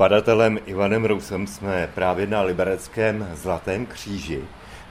[0.00, 4.40] badatelem Ivanem Rousem jsme právě na Libereckém Zlatém kříži.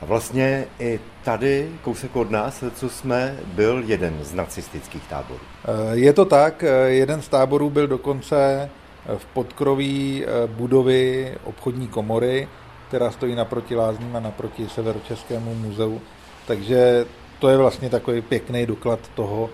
[0.01, 5.39] A vlastně i tady, kousek od nás, co jsme, byl jeden z nacistických táborů.
[5.65, 11.87] Eh, je to tak, eh, jeden z táborů byl dokonce eh, v podkroví budovy obchodní
[11.87, 12.47] komory,
[12.87, 16.01] která stojí naproti Lázním a naproti Severočeskému muzeu.
[16.47, 17.05] Takže
[17.39, 19.49] to je vlastně takový pěkný doklad toho,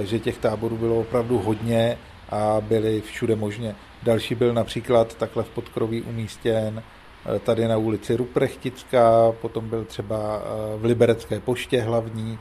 [0.00, 1.98] že těch táborů bylo opravdu hodně
[2.30, 3.74] a byly všude možně.
[4.04, 6.82] Další byl například takhle v podkroví umístěn
[7.36, 12.38] eh, tady na ulici Ruprechtická, potom byl třeba eh, v Liberecké poště hlavní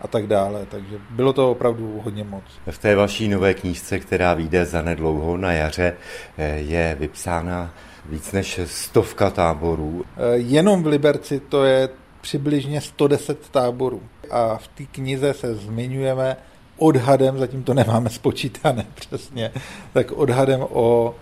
[0.00, 0.66] a tak dále.
[0.70, 2.44] Takže bylo to opravdu hodně moc.
[2.70, 5.96] V té vaší nové knížce, která vyjde za nedlouho na jaře,
[6.38, 7.74] eh, je vypsána
[8.08, 10.04] víc než stovka táborů.
[10.32, 11.88] Jenom v Liberci to je
[12.20, 14.02] přibližně 110 táborů.
[14.30, 16.36] A v té knize se zmiňujeme
[16.76, 19.50] odhadem, zatím to nemáme spočítané přesně,
[19.92, 21.14] tak odhadem o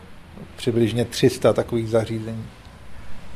[0.57, 2.47] přibližně 300 takových zařízení.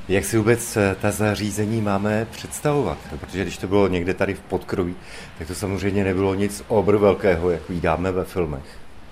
[0.09, 2.99] Jak si vůbec eh, ta zařízení máme představovat?
[3.21, 4.95] Protože když to bylo někde tady v podkroví,
[5.39, 8.65] tak to samozřejmě nebylo nic obr velkého, jak vidíme ve filmech.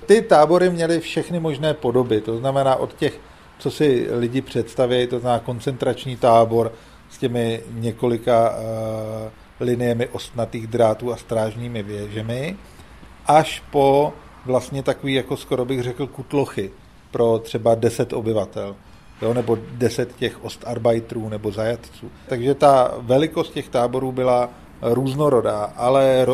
[0.06, 3.20] Ty tábory měly všechny možné podoby, to znamená od těch,
[3.58, 6.72] co si lidi představí, to znamená koncentrační tábor
[7.10, 8.56] s těmi několika uh,
[9.60, 12.56] liniemi ostnatých drátů a strážními věžemi,
[13.26, 14.12] až po
[14.44, 16.70] vlastně takový, jako skoro bych řekl, kutlochy
[17.10, 18.76] pro třeba 10 obyvatel.
[19.22, 22.10] Jo, nebo 10 těch ostarbeiterů nebo zajatců.
[22.28, 24.50] Takže ta velikost těch táborů byla
[24.82, 26.26] různorodá, ale eh,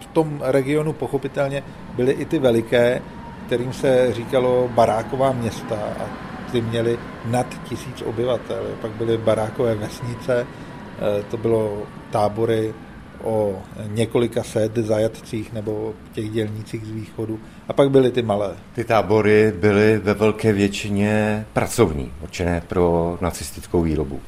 [0.00, 1.62] v tom regionu pochopitelně
[1.96, 3.02] byly i ty veliké,
[3.46, 6.06] kterým se říkalo baráková města a
[6.52, 8.64] ty měly nad tisíc obyvatel.
[8.80, 12.74] Pak byly barákové vesnice, eh, to bylo tábory
[13.22, 17.40] o několika set zajatcích nebo těch dělnících z východu.
[17.68, 18.54] A pak byly ty malé.
[18.74, 24.20] Ty tábory byly ve velké většině pracovní, určené pro nacistickou výrobu.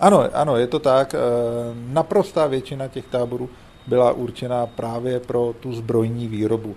[0.00, 1.14] Ano, ano, je to tak.
[1.14, 1.18] E,
[1.88, 3.50] naprostá většina těch táborů
[3.86, 6.76] byla určená právě pro tu zbrojní výrobu.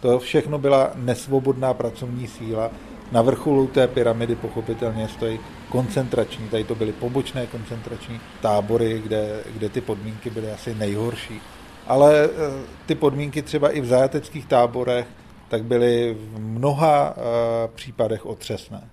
[0.00, 2.70] To všechno byla nesvobodná pracovní síla,
[3.12, 9.68] na vrcholu té pyramidy pochopitelně stojí koncentrační, tady to byly pobočné koncentrační tábory, kde, kde
[9.68, 11.40] ty podmínky byly asi nejhorší.
[11.86, 12.28] Ale eh,
[12.86, 15.06] ty podmínky třeba i v zajateckých táborech
[15.48, 17.22] tak byly v mnoha eh,
[17.74, 18.92] případech otřesné.